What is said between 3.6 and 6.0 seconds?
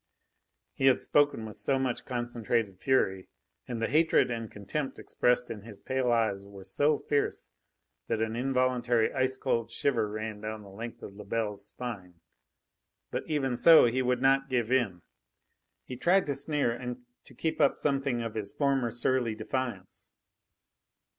and the hatred and contempt expressed in his